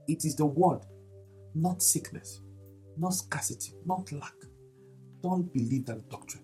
It 0.07 0.23
is 0.23 0.35
the 0.35 0.45
word, 0.45 0.81
not 1.55 1.81
sickness, 1.81 2.41
not 2.95 3.15
scarcity, 3.15 3.73
not 3.87 4.11
lack, 4.11 4.35
don't 5.23 5.51
believe 5.53 5.85
that 5.85 6.09
doctrine. 6.09 6.43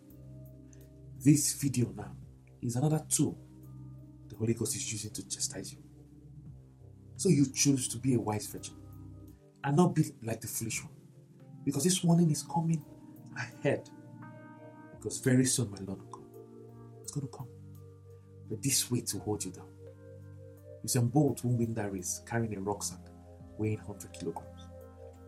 This 1.20 1.54
video 1.54 1.94
now 1.96 2.16
is 2.62 2.78
another 2.78 3.06
tool 3.10 3.38
the 4.30 4.36
Holy 4.38 4.54
Ghost 4.54 4.76
is 4.76 4.92
using 4.92 5.12
to 5.12 5.28
chastise 5.28 5.74
you. 5.74 5.80
So 7.18 7.28
you 7.30 7.46
choose 7.54 7.90
to 7.90 7.98
be 7.98 8.14
a 8.14 8.20
wise 8.20 8.48
virgin 8.48 8.76
and 9.64 9.76
not 9.76 9.94
be 9.94 10.06
like 10.24 10.40
the 10.40 10.48
foolish 10.48 10.82
one. 10.84 10.94
Because 11.66 11.84
this 11.84 12.04
warning 12.04 12.32
is 12.32 12.44
coming 12.44 12.84
ahead. 13.36 13.90
Because 14.96 15.20
very 15.20 15.46
soon 15.46 15.72
my 15.72 15.80
Lord 15.80 16.00
will 16.00 16.12
come. 16.12 16.26
It's 17.02 17.12
going 17.12 17.28
to 17.28 17.38
come. 17.38 17.48
But 18.50 18.62
this 18.62 18.90
weight 18.90 19.12
will 19.14 19.22
hold 19.22 19.44
you 19.44 19.52
down. 19.52 19.68
Usain 20.86 21.12
Bolt 21.12 21.44
won't 21.44 21.58
win 21.58 21.74
that 21.74 21.92
race 21.92 22.22
carrying 22.26 22.56
a 22.56 22.62
rucksack 22.62 23.00
weighing 23.58 23.80
100 23.80 24.14
kilograms. 24.14 24.68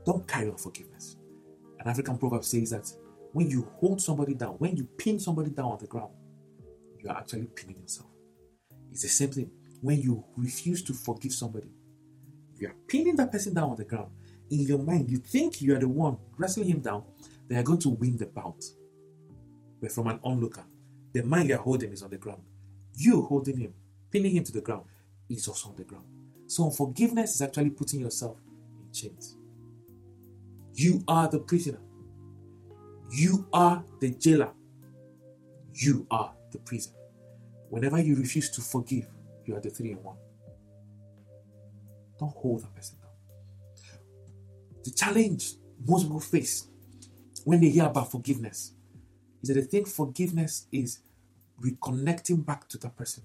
Don't 0.05 0.25
carry 0.25 0.49
unforgiveness. 0.49 1.17
An 1.79 1.89
African 1.89 2.17
proverb 2.17 2.45
says 2.45 2.69
that 2.69 2.89
when 3.33 3.49
you 3.49 3.69
hold 3.75 4.01
somebody 4.01 4.33
down, 4.33 4.55
when 4.55 4.75
you 4.75 4.85
pin 4.97 5.19
somebody 5.19 5.49
down 5.49 5.71
on 5.71 5.77
the 5.79 5.87
ground, 5.87 6.13
you 6.99 7.09
are 7.09 7.17
actually 7.17 7.45
pinning 7.45 7.81
yourself. 7.81 8.09
It's 8.91 9.03
the 9.03 9.07
same 9.07 9.29
thing. 9.31 9.51
When 9.81 10.01
you 10.01 10.23
refuse 10.35 10.83
to 10.83 10.93
forgive 10.93 11.33
somebody, 11.33 11.71
you 12.55 12.67
are 12.67 12.75
pinning 12.87 13.15
that 13.15 13.31
person 13.31 13.53
down 13.53 13.71
on 13.71 13.75
the 13.75 13.85
ground. 13.85 14.11
In 14.49 14.59
your 14.61 14.79
mind, 14.79 15.09
you 15.09 15.17
think 15.17 15.61
you 15.61 15.75
are 15.75 15.79
the 15.79 15.87
one 15.87 16.17
wrestling 16.37 16.67
him 16.67 16.81
down, 16.81 17.03
they 17.47 17.55
are 17.55 17.63
going 17.63 17.79
to 17.79 17.89
win 17.89 18.17
the 18.17 18.25
bout. 18.25 18.63
But 19.81 19.91
from 19.91 20.07
an 20.07 20.19
onlooker, 20.23 20.63
the 21.13 21.23
man 21.23 21.47
you 21.47 21.55
are 21.55 21.61
holding 21.61 21.91
is 21.91 22.03
on 22.03 22.11
the 22.11 22.17
ground. 22.17 22.41
You 22.95 23.23
holding 23.23 23.57
him, 23.57 23.73
pinning 24.11 24.35
him 24.35 24.43
to 24.43 24.51
the 24.51 24.61
ground, 24.61 24.83
is 25.29 25.47
also 25.47 25.69
on 25.69 25.75
the 25.75 25.83
ground. 25.83 26.05
So 26.47 26.65
unforgiveness 26.65 27.35
is 27.35 27.41
actually 27.41 27.71
putting 27.71 28.01
yourself 28.01 28.37
in 28.79 28.91
chains. 28.93 29.37
You 30.73 31.03
are 31.07 31.27
the 31.27 31.39
prisoner. 31.39 31.79
You 33.11 33.47
are 33.51 33.83
the 33.99 34.11
jailer. 34.11 34.51
You 35.73 36.07
are 36.09 36.33
the 36.51 36.59
prisoner. 36.59 36.97
Whenever 37.69 37.99
you 37.99 38.15
refuse 38.15 38.49
to 38.51 38.61
forgive, 38.61 39.07
you 39.45 39.55
are 39.55 39.59
the 39.59 39.69
three 39.69 39.91
in 39.91 40.03
one. 40.03 40.17
Don't 42.19 42.33
hold 42.33 42.63
that 42.63 42.73
person 42.75 42.97
down. 43.01 43.11
The 44.83 44.91
challenge 44.91 45.55
most 45.85 46.03
people 46.03 46.19
face 46.19 46.67
when 47.43 47.59
they 47.59 47.69
hear 47.69 47.85
about 47.85 48.11
forgiveness 48.11 48.73
is 49.41 49.49
that 49.49 49.55
they 49.55 49.61
think 49.61 49.87
forgiveness 49.87 50.67
is 50.71 50.99
reconnecting 51.59 52.45
back 52.45 52.67
to 52.69 52.77
that 52.77 52.95
person. 52.95 53.23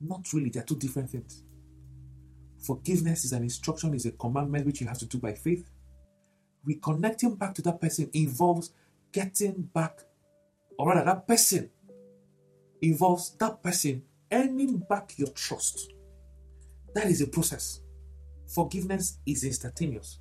Not 0.00 0.32
really, 0.32 0.50
they're 0.50 0.62
two 0.62 0.76
different 0.76 1.10
things. 1.10 1.44
Forgiveness 2.58 3.24
is 3.24 3.32
an 3.32 3.42
instruction, 3.42 3.94
is 3.94 4.06
a 4.06 4.12
commandment 4.12 4.66
which 4.66 4.80
you 4.80 4.86
have 4.86 4.98
to 4.98 5.06
do 5.06 5.18
by 5.18 5.32
faith. 5.32 5.68
Reconnecting 6.68 7.38
back 7.38 7.54
to 7.54 7.62
that 7.62 7.80
person 7.80 8.10
involves 8.12 8.72
getting 9.12 9.62
back, 9.74 10.00
or 10.78 10.88
rather, 10.88 11.04
that 11.04 11.26
person 11.26 11.70
involves 12.82 13.36
that 13.38 13.62
person 13.62 14.02
earning 14.32 14.78
back 14.78 15.14
your 15.16 15.28
trust. 15.28 15.92
That 16.94 17.06
is 17.06 17.20
a 17.20 17.26
process. 17.26 17.80
Forgiveness 18.46 19.18
is 19.26 19.44
instantaneous. 19.44 20.18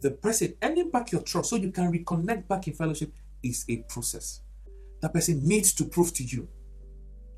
The 0.00 0.12
person 0.12 0.54
earning 0.62 0.90
back 0.90 1.12
your 1.12 1.22
trust 1.22 1.50
so 1.50 1.56
you 1.56 1.72
can 1.72 1.92
reconnect 1.92 2.48
back 2.48 2.66
in 2.66 2.74
fellowship 2.74 3.12
is 3.42 3.64
a 3.68 3.78
process. 3.88 4.40
That 5.00 5.12
person 5.12 5.46
needs 5.46 5.72
to 5.74 5.84
prove 5.84 6.12
to 6.14 6.24
you 6.24 6.48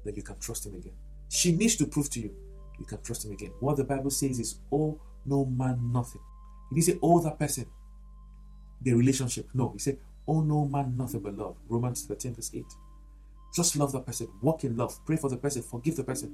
that 0.04 0.16
you 0.16 0.22
can 0.22 0.38
trust 0.38 0.66
him 0.66 0.74
again. 0.74 0.94
She 1.28 1.52
needs 1.52 1.76
to 1.76 1.86
prove 1.86 2.10
to 2.10 2.20
you 2.20 2.34
you 2.78 2.86
can 2.86 3.00
trust 3.02 3.24
him 3.24 3.32
again. 3.32 3.52
What 3.60 3.76
the 3.76 3.84
Bible 3.84 4.10
says 4.10 4.38
is, 4.38 4.56
oh, 4.72 5.00
no 5.24 5.44
man, 5.44 5.92
nothing. 5.92 6.20
Didn't 6.70 6.84
say, 6.84 6.98
oh, 7.02 7.20
that 7.20 7.38
person, 7.38 7.66
the 8.82 8.94
relationship. 8.94 9.48
No, 9.54 9.70
he 9.72 9.78
said, 9.78 9.98
oh, 10.26 10.40
no 10.40 10.66
man, 10.66 10.96
nothing 10.96 11.20
but 11.20 11.36
love. 11.36 11.56
Romans 11.68 12.04
13, 12.04 12.34
verse 12.34 12.50
8. 12.54 12.64
Just 13.54 13.76
love 13.76 13.92
the 13.92 14.00
person, 14.00 14.28
walk 14.40 14.64
in 14.64 14.76
love, 14.76 14.98
pray 15.04 15.16
for 15.16 15.28
the 15.28 15.36
person, 15.36 15.62
forgive 15.62 15.96
the 15.96 16.04
person. 16.04 16.32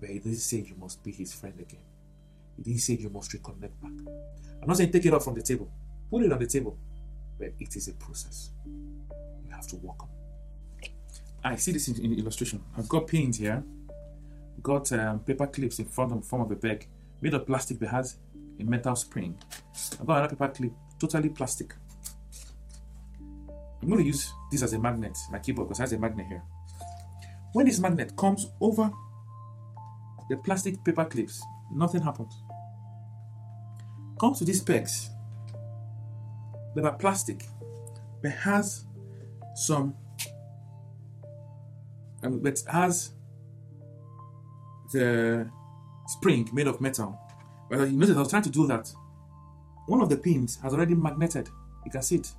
But 0.00 0.10
he 0.10 0.20
didn't 0.20 0.36
say 0.36 0.58
you 0.58 0.76
must 0.78 1.02
be 1.02 1.10
his 1.10 1.34
friend 1.34 1.58
again. 1.58 1.80
He 2.56 2.62
didn't 2.62 2.80
say 2.80 2.94
you 2.94 3.10
must 3.10 3.32
reconnect 3.32 3.60
back. 3.82 3.92
I'm 4.62 4.68
not 4.68 4.76
saying 4.76 4.92
take 4.92 5.06
it 5.06 5.14
off 5.14 5.24
from 5.24 5.34
the 5.34 5.42
table, 5.42 5.68
put 6.10 6.22
it 6.22 6.32
on 6.32 6.38
the 6.38 6.46
table, 6.46 6.78
but 7.38 7.52
it 7.58 7.74
is 7.74 7.88
a 7.88 7.92
process. 7.94 8.50
You 8.66 9.50
have 9.50 9.66
to 9.68 9.76
walk 9.76 10.02
on. 10.02 10.08
I 11.42 11.56
see 11.56 11.72
this 11.72 11.88
in, 11.88 12.04
in 12.04 12.18
illustration. 12.18 12.62
I've 12.76 12.88
got 12.88 13.06
pins 13.08 13.38
here, 13.38 13.62
got 14.62 14.90
um, 14.92 15.20
paper 15.20 15.46
clips 15.46 15.78
in 15.78 15.86
front 15.86 16.12
of 16.12 16.24
form 16.24 16.42
of 16.42 16.50
a 16.50 16.56
bag, 16.56 16.86
made 17.20 17.34
of 17.34 17.46
plastic 17.46 17.78
that 17.80 17.88
has 17.88 18.16
a 18.60 18.64
metal 18.64 18.94
spring. 18.96 19.36
I've 20.00 20.06
got 20.06 20.18
another 20.18 20.36
paper 20.36 20.52
clip, 20.52 20.72
totally 20.98 21.28
plastic. 21.28 21.74
I'm 23.80 23.88
going 23.88 24.00
to 24.00 24.06
use 24.06 24.32
this 24.50 24.62
as 24.62 24.72
a 24.72 24.78
magnet, 24.78 25.16
my 25.30 25.38
keyboard, 25.38 25.68
because 25.68 25.78
it 25.78 25.82
has 25.82 25.92
a 25.92 25.98
magnet 25.98 26.26
here. 26.26 26.42
When 27.52 27.66
this 27.66 27.78
magnet 27.78 28.16
comes 28.16 28.48
over 28.60 28.90
the 30.28 30.36
plastic 30.36 30.84
paper 30.84 31.04
clips, 31.04 31.42
nothing 31.72 32.02
happens. 32.02 32.34
Comes 34.20 34.38
to 34.38 34.44
these 34.44 34.60
pegs 34.60 35.10
that 36.74 36.84
are 36.84 36.96
plastic, 36.96 37.46
but 38.22 38.32
has 38.32 38.84
some, 39.54 39.94
um, 42.22 42.40
but 42.40 42.60
has 42.70 43.12
the 44.92 45.48
spring 46.08 46.48
made 46.52 46.66
of 46.66 46.80
metal. 46.80 47.18
But 47.70 47.90
you 47.90 47.96
notice 47.96 48.16
I 48.16 48.20
was 48.20 48.30
trying 48.30 48.42
to 48.42 48.50
do 48.50 48.66
that. 48.66 48.92
One 49.88 50.02
of 50.02 50.10
the 50.10 50.16
pins 50.16 50.58
has 50.62 50.74
already 50.74 50.94
magneted. 50.94 51.48
You 51.84 51.90
can 51.90 52.02
see 52.02 52.16
it 52.16 52.30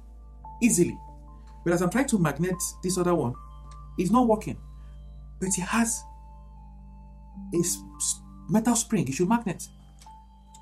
easily. 0.62 0.98
But 1.64 1.74
as 1.74 1.82
I'm 1.82 1.90
trying 1.90 2.08
to 2.08 2.20
magnet 2.20 2.56
this 2.84 2.98
other 2.98 3.16
one, 3.16 3.34
it's 3.98 4.12
not 4.12 4.28
working. 4.28 4.58
But 5.40 5.50
it 5.50 5.62
has 5.62 6.04
a 7.54 7.62
metal 8.50 8.76
spring. 8.76 9.08
It 9.08 9.16
should 9.16 9.28
magnet. 9.28 9.68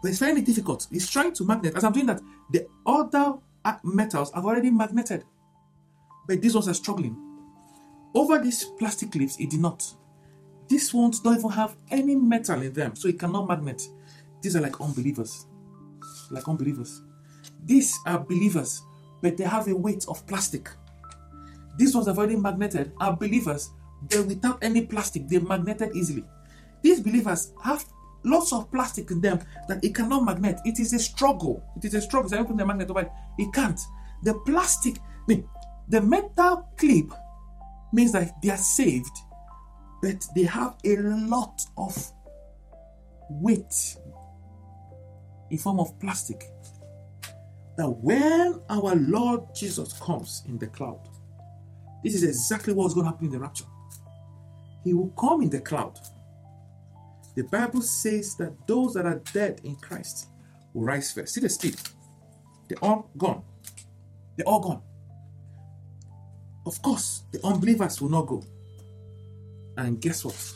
But 0.02 0.10
it's 0.10 0.20
very 0.20 0.42
difficult. 0.42 0.88
It's 0.92 1.10
trying 1.10 1.34
to 1.34 1.44
magnet. 1.44 1.76
As 1.76 1.84
I'm 1.84 1.92
doing 1.92 2.06
that, 2.06 2.22
the 2.52 2.68
other 2.86 3.36
metals 3.84 4.32
have 4.34 4.46
already 4.46 4.72
magneted. 4.72 5.26
But 6.26 6.42
these 6.42 6.56
ones 6.56 6.70
are 6.70 6.74
struggling. 6.74 7.18
Over 8.16 8.40
these 8.40 8.64
plastic 8.80 9.12
clips, 9.12 9.38
it 9.40 9.50
did 9.50 9.60
not. 9.60 9.84
These 10.70 10.94
ones 10.94 11.20
don't 11.20 11.38
even 11.38 11.52
have 11.52 11.76
any 11.92 12.16
metal 12.16 12.62
in 12.62 12.72
them, 12.74 12.96
so 12.96 13.10
it 13.10 13.20
cannot 13.20 13.48
magnet. 13.48 13.88
These 14.42 14.56
are 14.56 14.62
like 14.62 14.80
unbelievers. 14.80 15.48
Like 16.30 16.48
unbelievers. 16.48 17.02
These 17.66 17.98
are 18.06 18.20
believers, 18.20 18.82
but 19.22 19.38
they 19.38 19.44
have 19.44 19.68
a 19.68 19.76
weight 19.76 20.06
of 20.08 20.26
plastic. 20.28 20.70
These 21.78 21.94
ones 21.96 22.08
have 22.08 22.18
already 22.18 22.36
magneted 22.36 22.92
are 23.00 23.16
believers, 23.16 23.70
but 24.10 24.26
without 24.26 24.60
any 24.64 24.86
plastic, 24.86 25.28
they 25.28 25.40
magneted 25.40 25.96
easily. 25.96 26.24
These 26.82 27.02
believers 27.02 27.54
have 27.64 27.86
lots 28.24 28.52
of 28.52 28.70
plastic 28.72 29.12
in 29.12 29.22
them 29.22 29.40
that 29.68 29.84
it 29.84 29.96
cannot 29.96 30.26
magnet. 30.26 30.60
It 30.66 30.80
is 30.80 30.94
a 30.94 31.00
struggle. 31.00 31.64
It 31.78 31.86
is 31.86 31.94
a 31.94 32.02
struggle. 32.02 32.30
So 32.30 32.38
I 32.38 32.40
open 32.40 32.58
the 32.58 32.66
magnet 32.66 32.90
over 32.90 33.10
it 33.38 33.54
can't. 33.54 33.80
The 34.24 34.34
plastic, 34.46 34.98
the 35.28 36.02
metal 36.02 36.68
clip 36.78 37.12
means 37.94 38.12
that 38.12 38.42
they 38.42 38.50
are 38.50 38.58
saved, 38.58 39.16
but 40.02 40.26
they 40.36 40.44
have 40.44 40.76
a 40.84 40.98
lot 40.98 41.62
of 41.78 42.12
weight 43.30 43.96
in 45.50 45.58
form 45.58 45.80
of 45.80 45.98
plastic. 46.00 46.44
That 47.78 47.90
when 47.90 48.60
our 48.70 48.96
Lord 48.96 49.44
Jesus 49.56 49.94
comes 49.94 50.44
in 50.48 50.58
the 50.58 50.68
cloud, 50.68 51.08
this 52.04 52.16
is 52.16 52.24
exactly 52.24 52.74
what's 52.74 52.94
going 52.94 53.06
to 53.06 53.12
happen 53.12 53.28
in 53.28 53.32
the 53.32 53.40
rapture. 53.40 53.66
He 54.84 54.94
will 54.94 55.10
come 55.10 55.42
in 55.42 55.50
the 55.50 55.62
cloud. 55.62 56.00
The 57.36 57.44
Bible 57.44 57.82
says 57.82 58.36
that 58.38 58.68
those 58.68 58.94
that 58.94 59.06
are 59.06 59.22
dead 59.34 59.62
in 59.64 59.76
Christ 59.76 60.30
will 60.74 60.84
rise 60.84 61.12
first. 61.12 61.36
See 61.36 61.42
the 61.42 61.50
stick? 61.50 61.76
They're 62.68 62.84
all 62.84 63.12
gone. 63.18 63.44
They're 64.36 64.48
all 64.48 64.60
gone. 64.60 64.82
Of 66.66 66.82
course, 66.82 67.24
the 67.32 67.40
unbelievers 67.46 68.02
will 68.02 68.10
not 68.10 68.28
go. 68.28 68.44
And 69.78 70.02
guess 70.02 70.26
what? 70.26 70.54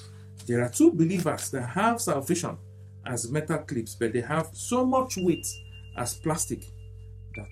There 0.48 0.62
are 0.64 0.70
two 0.70 0.92
believers 0.92 1.52
that 1.52 1.70
have 1.70 2.02
salvation 2.02 2.58
as 3.06 3.32
metal 3.32 3.60
clips, 3.60 3.96
but 3.96 4.14
they 4.14 4.22
have 4.22 4.50
so 4.54 4.86
much 4.86 5.18
weight 5.18 5.48
as 5.98 6.16
plastic 6.16 6.64
that 7.36 7.50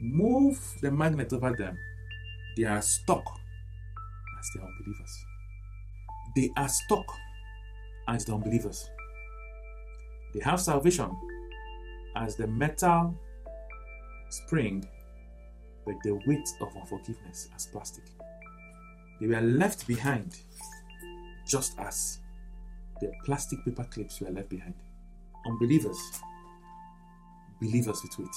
move 0.00 0.58
the 0.80 0.90
magnet 0.90 1.32
over 1.32 1.54
them 1.54 1.76
they 2.56 2.64
are 2.64 2.82
stuck 2.82 3.24
as 4.38 4.50
the 4.54 4.60
unbelievers. 4.60 5.24
They 6.36 6.50
are 6.56 6.68
stuck 6.68 7.06
as 8.08 8.24
the 8.24 8.34
unbelievers. 8.34 8.90
They 10.34 10.40
have 10.40 10.60
salvation 10.60 11.16
as 12.16 12.36
the 12.36 12.46
metal 12.46 13.14
spring, 14.30 14.86
but 15.86 15.94
the 16.04 16.12
weight 16.26 16.48
of 16.60 16.68
unforgiveness 16.76 17.48
as 17.54 17.66
plastic. 17.66 18.04
They 19.20 19.28
were 19.28 19.40
left 19.40 19.86
behind 19.86 20.36
just 21.46 21.78
as 21.78 22.18
the 23.02 23.12
plastic 23.24 23.64
paper 23.64 23.84
clips 23.84 24.20
were 24.20 24.30
left 24.30 24.48
behind. 24.48 24.74
Unbelievers, 25.44 25.98
believers 27.60 28.00
with. 28.02 28.28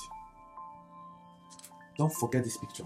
Don't 1.98 2.12
forget 2.12 2.44
this 2.44 2.58
picture. 2.58 2.86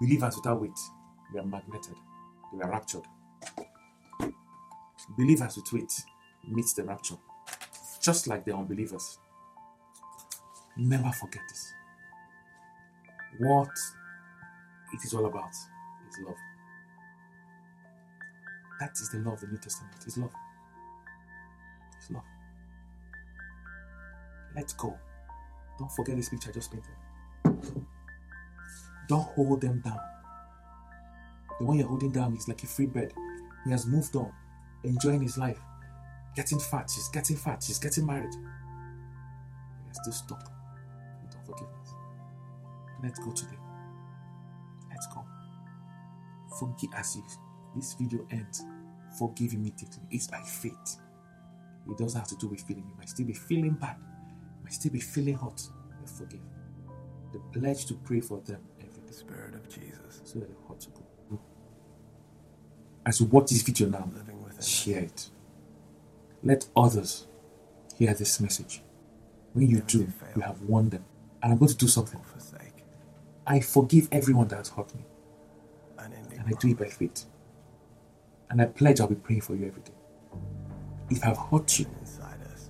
Believers 0.00 0.36
without 0.36 0.60
weight 0.60 0.78
were 1.32 1.44
magneted, 1.44 1.94
they 2.52 2.58
were 2.58 2.70
raptured. 2.70 3.04
Believers 5.16 5.56
with 5.56 5.72
weight 5.72 5.92
meet 6.48 6.66
the 6.76 6.82
rapture, 6.82 7.16
just 8.02 8.26
like 8.26 8.44
the 8.44 8.54
unbelievers. 8.54 9.18
Never 10.76 11.10
forget 11.12 11.42
this. 11.48 11.72
What 13.38 13.70
it 14.94 15.04
is 15.04 15.14
all 15.14 15.26
about 15.26 15.50
is 15.50 16.18
love. 16.26 16.57
That 18.80 18.92
is 18.92 19.10
the 19.10 19.18
law 19.18 19.32
of 19.32 19.40
the 19.40 19.48
New 19.48 19.58
Testament. 19.58 19.94
It's 20.06 20.16
love. 20.16 20.32
It's 21.96 22.10
love. 22.10 22.22
Let 24.54 24.72
go. 24.76 24.96
Don't 25.78 25.90
forget 25.92 26.16
this 26.16 26.28
picture 26.28 26.50
I 26.50 26.52
just 26.52 26.72
painted. 26.72 27.86
Don't 29.08 29.22
hold 29.22 29.60
them 29.60 29.80
down. 29.80 29.98
The 31.58 31.64
one 31.64 31.78
you're 31.78 31.88
holding 31.88 32.12
down 32.12 32.36
is 32.36 32.46
like 32.46 32.62
a 32.62 32.66
free 32.66 32.86
bird. 32.86 33.12
He 33.64 33.70
has 33.70 33.86
moved 33.86 34.14
on, 34.14 34.32
enjoying 34.84 35.22
his 35.22 35.36
life, 35.38 35.58
getting 36.36 36.60
fat. 36.60 36.90
She's 36.90 37.08
getting 37.08 37.36
fat. 37.36 37.62
She's 37.62 37.78
getting 37.78 38.06
married. 38.06 38.32
He 38.32 39.88
has 39.88 39.98
still 40.02 40.12
stuck 40.12 40.52
with 41.24 41.34
unforgiveness. 41.36 41.94
Let 43.02 43.16
go 43.24 43.32
today. 43.32 43.58
Let's 44.90 45.06
go. 45.08 45.24
Forgive 46.58 46.90
as 46.96 47.16
if 47.16 47.38
this 47.74 47.94
video 47.94 48.26
ends. 48.30 48.64
Forgive 49.18 49.52
immediately. 49.54 50.02
It's 50.10 50.26
by 50.26 50.40
faith. 50.42 50.98
It 51.88 51.96
doesn't 51.98 52.18
have 52.18 52.28
to 52.28 52.36
do 52.36 52.48
with 52.48 52.60
feeling. 52.62 52.84
You 52.88 52.94
might 52.98 53.08
still 53.08 53.26
be 53.26 53.32
feeling 53.32 53.72
bad. 53.72 53.96
You 53.98 54.64
might 54.64 54.72
still 54.72 54.92
be 54.92 55.00
feeling 55.00 55.34
hot. 55.34 55.62
But 56.00 56.10
forgive. 56.10 56.40
The 57.32 57.38
pledge 57.58 57.86
to 57.86 57.94
pray 57.94 58.20
for 58.20 58.40
them 58.40 58.60
every 58.80 59.02
day. 59.02 59.12
Spirit 59.12 59.54
of 59.54 59.68
Jesus, 59.68 60.20
So 60.24 60.38
that 60.40 60.48
the 60.48 60.66
heart 60.66 60.86
will 60.94 61.02
go. 61.30 61.40
As 63.06 63.20
you 63.20 63.26
watch 63.26 63.50
this 63.50 63.62
video 63.62 63.88
now, 63.88 64.08
living 64.14 64.42
within 64.42 64.58
us. 64.58 64.66
share 64.66 65.00
it. 65.00 65.30
Let 66.42 66.66
others 66.76 67.26
hear 67.96 68.14
this 68.14 68.40
message. 68.40 68.82
When 69.54 69.68
you 69.68 69.80
do, 69.80 70.08
you 70.36 70.42
have 70.42 70.60
won 70.62 70.90
them. 70.90 71.04
And 71.42 71.52
I'm 71.52 71.58
going 71.58 71.70
to 71.70 71.76
do 71.76 71.88
something. 71.88 72.20
I 73.46 73.60
forgive 73.60 74.08
everyone 74.12 74.48
that 74.48 74.56
has 74.56 74.68
hurt 74.68 74.94
me. 74.94 75.02
And 75.98 76.44
I 76.46 76.52
do 76.60 76.68
it 76.68 76.78
by 76.78 76.86
faith. 76.86 77.24
And 78.50 78.62
I 78.62 78.66
pledge 78.66 79.00
I'll 79.00 79.08
be 79.08 79.14
praying 79.14 79.42
for 79.42 79.54
you 79.54 79.66
every 79.66 79.82
day. 79.82 79.92
If 81.10 81.24
I've 81.24 81.38
hurt 81.38 81.78
you, 81.78 81.86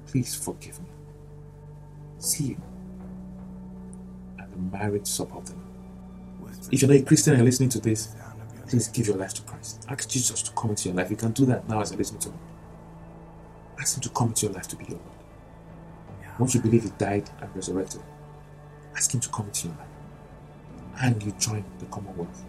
please 0.06 0.34
forgive 0.34 0.80
me. 0.80 0.88
See 2.18 2.44
you 2.44 2.60
at 4.38 4.50
the 4.50 4.56
marriage 4.56 5.06
supper 5.06 5.36
of 5.36 5.46
the. 5.46 5.54
Whisper 6.40 6.68
If 6.72 6.82
you're 6.82 6.90
not 6.90 7.00
a 7.00 7.02
Christian 7.02 7.34
and 7.34 7.40
you're 7.40 7.46
listening 7.46 7.68
to 7.70 7.80
this, 7.80 8.06
the 8.06 8.18
sound 8.18 8.40
of 8.40 8.56
your 8.56 8.66
please 8.66 8.88
give 8.88 9.06
your 9.06 9.16
life 9.16 9.34
to 9.34 9.42
Christ. 9.42 9.86
Ask 9.88 10.08
Jesus 10.08 10.42
to 10.42 10.52
come 10.52 10.70
into 10.70 10.88
your 10.88 10.96
life. 10.96 11.10
You 11.10 11.16
can 11.16 11.32
do 11.32 11.44
that 11.46 11.68
now 11.68 11.80
as 11.80 11.90
you're 11.90 11.98
listening 11.98 12.20
to 12.20 12.30
me. 12.30 12.36
Ask 13.78 13.96
Him 13.96 14.02
to 14.02 14.08
come 14.08 14.28
into 14.28 14.46
your 14.46 14.54
life 14.54 14.66
to 14.68 14.76
be 14.76 14.84
your 14.86 14.98
Lord. 14.98 16.38
Once 16.38 16.54
you 16.54 16.60
believe 16.60 16.84
He 16.84 16.90
died 16.98 17.28
and 17.40 17.54
resurrected, 17.54 18.02
ask 18.96 19.12
Him 19.12 19.20
to 19.20 19.28
come 19.28 19.46
into 19.46 19.68
your 19.68 19.76
life. 19.76 19.88
And 21.02 21.22
you 21.22 21.32
join 21.38 21.64
the 21.78 21.86
Commonwealth. 21.86 22.44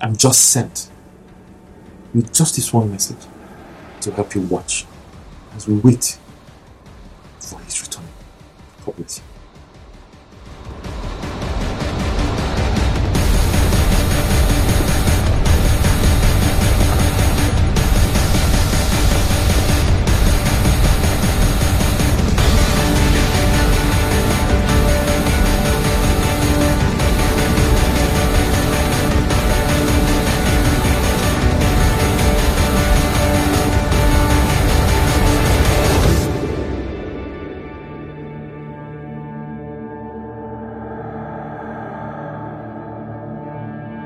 I'm 0.00 0.16
just 0.16 0.50
sent 0.50 0.90
with 2.14 2.32
just 2.32 2.56
this 2.56 2.72
one 2.72 2.90
message 2.90 3.24
to 4.00 4.10
help 4.12 4.34
you 4.34 4.42
watch 4.42 4.86
as 5.56 5.66
we 5.66 5.74
wait 5.74 6.18
for 7.40 7.58
His 7.60 7.80
return. 7.82 8.04
God 8.84 8.96
bless 8.96 9.18
you. 9.18 9.31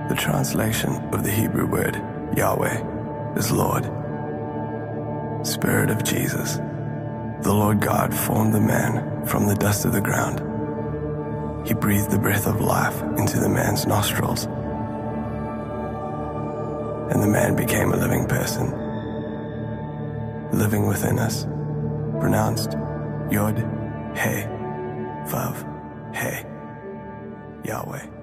The 0.08 0.14
translation 0.14 0.92
of 1.12 1.24
the 1.24 1.32
Hebrew 1.32 1.66
word 1.66 1.96
Yahweh 2.36 3.34
is 3.36 3.50
Lord. 3.50 3.84
Spirit 5.44 5.90
of 5.90 6.04
Jesus, 6.04 6.58
the 7.42 7.52
Lord 7.52 7.80
God 7.80 8.14
formed 8.14 8.54
the 8.54 8.60
man 8.60 9.26
from 9.26 9.48
the 9.48 9.56
dust 9.56 9.84
of 9.84 9.92
the 9.92 10.00
ground. 10.00 10.38
He 11.66 11.74
breathed 11.74 12.12
the 12.12 12.20
breath 12.20 12.46
of 12.46 12.60
life 12.60 13.02
into 13.18 13.40
the 13.40 13.48
man's 13.48 13.84
nostrils, 13.84 14.44
and 17.12 17.20
the 17.20 17.26
man 17.26 17.56
became 17.56 17.92
a 17.92 17.96
living 17.96 18.26
person, 18.26 18.70
living 20.52 20.86
within 20.86 21.18
us, 21.18 21.46
pronounced 22.20 22.74
Yod, 23.28 23.58
He, 24.14 24.46
Vav, 25.26 25.66
He, 26.14 27.68
Yahweh. 27.68 28.15